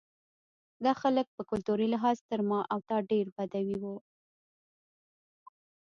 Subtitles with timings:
[0.85, 3.95] دا خلک په کلتوري لحاظ تر ما او تا ډېر بدوي وو.